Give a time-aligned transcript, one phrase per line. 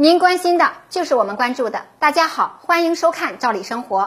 [0.00, 1.82] 您关心的就是我们关注的。
[1.98, 4.02] 大家好，欢迎收看《赵理生活》。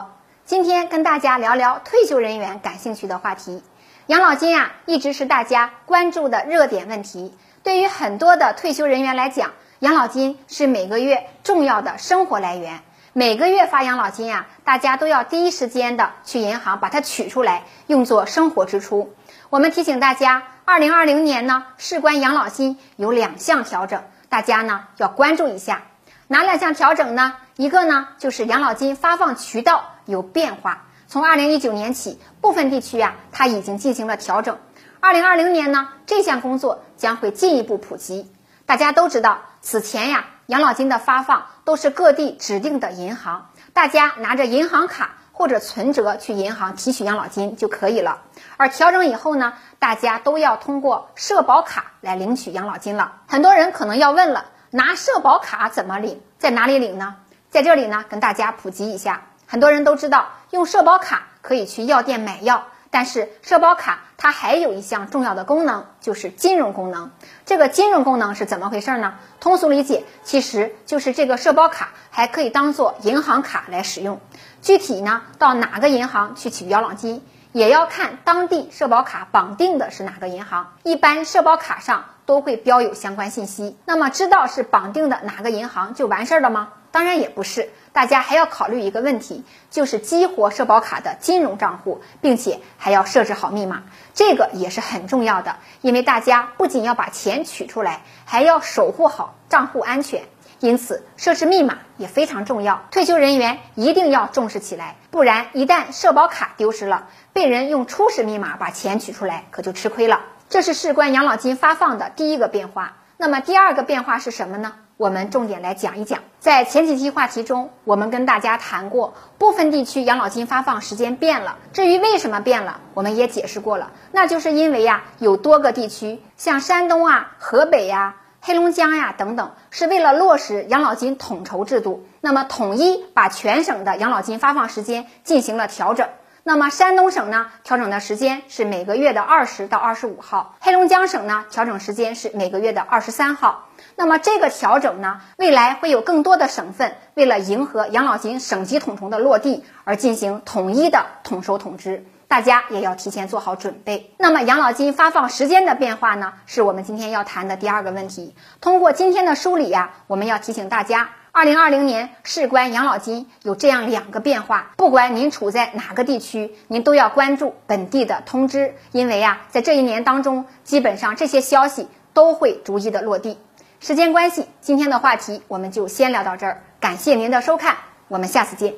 [0.46, 3.62] 今天跟大家聊聊退休人员感兴趣的话题。
[4.06, 7.36] 养老金啊，一直是大家关注的热点问题。
[7.62, 9.50] 对于很多的退休人员来讲，
[9.80, 12.80] 养老金是每个月重要的生活来源。
[13.12, 19.14] 每个月发养老金啊，大家都要第一时间的去银行把它取出来，用作生活支出。
[19.50, 24.02] 我们提醒大家，二零二零年呢，事关养老金有两项调整。
[24.32, 25.82] 大家呢要关注一下
[26.26, 27.34] 哪两项调整呢？
[27.56, 34.56] 一个呢就是养老金发放渠道有变化，从二零一九年起，部分地区啊它已经进行了调整。
[35.00, 38.32] 二零二零年呢这项工作将会进一步普及。
[38.64, 48.20] 大家都知道，此前呀养老金的发放都是各地指定的银行，大家拿着银行卡或者存折去银行提取养老金就可以了。
[48.56, 53.12] 而调整以后呢，大家都要通过社保卡来领取养老金了。
[53.26, 56.20] 很多人可能要问了，拿社保卡怎么领？
[56.38, 57.16] 在哪里领呢？
[57.50, 59.22] 在这里呢，跟大家普及一下。
[59.46, 67.10] 很多人都知道，用社保卡可以去药店买药，但是社保卡它还有一项重要的功能，就是金融功能。
[67.46, 69.14] 这个金融功能是怎么回事呢？
[69.40, 74.20] 通俗理解，其实就是这个社保卡还可以当做银行卡来使用。
[74.60, 77.24] 具体呢，到哪个银行去取养老金？
[77.52, 83.78] 也要看当地社保卡绑定的是哪个银行，一般社保卡上都会标有相关信息。
[83.86, 86.68] 那么知道是绑定的哪个银行就完事儿了吗？
[86.92, 93.82] 当然也不是，大家还要考虑一个问题，就是激活社保卡的金融账户，并且还要设置好密码，
[94.14, 95.56] 这个也是很重要的。
[95.80, 100.22] 因为大家不仅要把钱取出来，还要守护好账户安全。
[100.60, 102.84] 因此，设置密码也非常重要。
[102.92, 110.20] 退休人员一定要重视起来，不然一旦社保卡丢失了，被人用初始密码把钱取出来，可就吃亏了。
[110.48, 112.98] 这是事关养老金发放的第一个变化。
[113.16, 114.74] 那么第二个变化是什么呢？
[114.96, 116.20] 我们重点来讲一讲。
[116.38, 121.58] 在前几期话题中，我们跟大家谈过，部分地区养老金发放时间变了。
[121.72, 128.16] 至于为什么变了，我们也解释过了，那就是因为呀，有多个地区，像山东啊、河北呀。
[128.44, 136.08] 黑龙江呀，等等，是为了落实养老金统筹制度，那么统一把全省的养老金发放时间进行了调整。
[136.44, 143.68] 那么山东省呢，调整的时间是每个月的二十到二十五号；黑龙江省呢，调整时间是每个月的二十三号。
[143.94, 152.04] 那么这个调整呢，未来会有更多的省份为了迎合养老金省级统筹的落地而进行统一的统收统支。
[152.26, 154.14] 大家也要提前做好准备。
[154.16, 158.34] 那么养老金发放时间的变化呢，是我们今天要谈的第二个问题。
[158.60, 164.72] 通过今天的梳理呀，我们要提醒大家，二零二零年事关养老金有这样两个变化。
[164.76, 173.38] 不管您处在哪个地区，您都要关注本地的通知，因为呀，在这一年当中，基本上这些消息都会逐一的落地。
[173.80, 176.62] 时间关系，今天的话题我们就先聊到这儿。
[176.80, 177.78] 感谢您的收看，
[178.08, 178.74] 我们下次见。